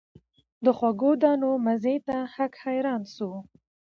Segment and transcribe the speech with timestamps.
[0.63, 3.29] د خوږو دانو مزې ته هک حیران سو